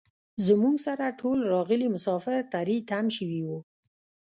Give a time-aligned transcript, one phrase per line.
[0.47, 3.57] زموږ سره ټول راغلي مسافر تري تم شوي وو.